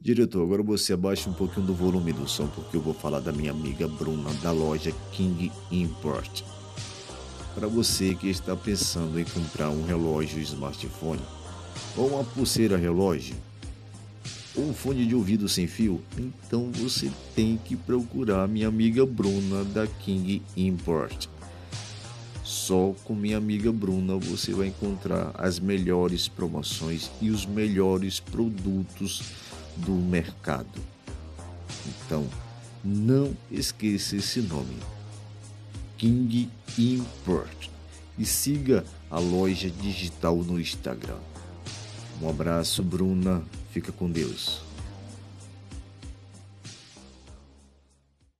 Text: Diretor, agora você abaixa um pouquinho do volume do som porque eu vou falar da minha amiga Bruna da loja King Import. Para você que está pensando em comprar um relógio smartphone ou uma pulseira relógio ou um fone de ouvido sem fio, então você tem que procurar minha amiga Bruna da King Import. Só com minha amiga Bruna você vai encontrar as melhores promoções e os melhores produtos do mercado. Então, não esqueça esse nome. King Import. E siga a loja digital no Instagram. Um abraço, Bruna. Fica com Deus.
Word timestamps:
Diretor, 0.00 0.42
agora 0.42 0.62
você 0.62 0.92
abaixa 0.92 1.30
um 1.30 1.32
pouquinho 1.32 1.66
do 1.66 1.74
volume 1.74 2.12
do 2.12 2.28
som 2.28 2.46
porque 2.46 2.76
eu 2.76 2.80
vou 2.80 2.92
falar 2.92 3.20
da 3.20 3.32
minha 3.32 3.50
amiga 3.50 3.88
Bruna 3.88 4.32
da 4.42 4.52
loja 4.52 4.92
King 5.12 5.50
Import. 5.70 6.42
Para 7.54 7.68
você 7.68 8.14
que 8.14 8.28
está 8.28 8.54
pensando 8.54 9.18
em 9.18 9.24
comprar 9.24 9.70
um 9.70 9.84
relógio 9.84 10.40
smartphone 10.40 11.22
ou 11.96 12.08
uma 12.08 12.24
pulseira 12.24 12.76
relógio 12.76 13.36
ou 14.56 14.64
um 14.68 14.74
fone 14.74 15.06
de 15.06 15.14
ouvido 15.14 15.48
sem 15.48 15.66
fio, 15.66 16.00
então 16.18 16.70
você 16.72 17.10
tem 17.34 17.56
que 17.56 17.74
procurar 17.74 18.46
minha 18.46 18.68
amiga 18.68 19.04
Bruna 19.06 19.64
da 19.64 19.86
King 19.86 20.42
Import. 20.56 21.26
Só 22.44 22.94
com 23.04 23.14
minha 23.14 23.38
amiga 23.38 23.72
Bruna 23.72 24.16
você 24.16 24.52
vai 24.52 24.68
encontrar 24.68 25.32
as 25.34 25.58
melhores 25.58 26.28
promoções 26.28 27.10
e 27.20 27.30
os 27.30 27.46
melhores 27.46 28.20
produtos 28.20 29.22
do 29.76 29.92
mercado. 29.92 30.80
Então, 31.86 32.26
não 32.84 33.36
esqueça 33.50 34.16
esse 34.16 34.40
nome. 34.40 34.76
King 35.96 36.50
Import. 36.78 37.68
E 38.16 38.24
siga 38.24 38.84
a 39.10 39.18
loja 39.18 39.68
digital 39.68 40.36
no 40.36 40.60
Instagram. 40.60 41.18
Um 42.22 42.28
abraço, 42.28 42.82
Bruna. 42.82 43.42
Fica 43.70 43.90
com 43.90 44.10
Deus. 44.10 44.62